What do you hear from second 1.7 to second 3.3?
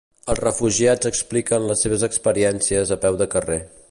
les seves experiències a peu